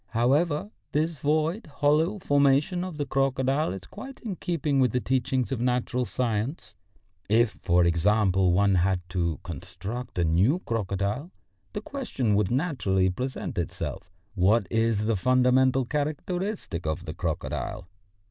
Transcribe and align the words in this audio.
However, 0.15 0.71
this 0.93 1.11
void, 1.19 1.67
hollow 1.67 2.17
formation 2.17 2.83
of 2.83 2.97
the 2.97 3.05
crocodile 3.05 3.71
is 3.71 3.83
quite 3.83 4.19
in 4.21 4.35
keeping 4.35 4.79
with 4.79 4.93
the 4.93 4.99
teachings 4.99 5.51
of 5.51 5.61
natural 5.61 6.05
science. 6.05 6.73
If, 7.29 7.59
for 7.61 7.85
instance, 7.85 8.35
one 8.35 8.73
had 8.73 9.07
to 9.09 9.39
construct 9.43 10.17
a 10.17 10.23
new 10.25 10.57
crocodile, 10.65 11.29
the 11.73 11.81
question 11.81 12.33
would 12.33 12.49
naturally 12.49 13.11
present 13.11 13.59
itself. 13.59 14.11
What 14.33 14.65
is 14.71 15.05
the 15.05 15.15
fundamental 15.15 15.85
characteristic 15.85 16.87
of 16.87 17.05
the 17.05 17.13
crocodile? 17.13 17.87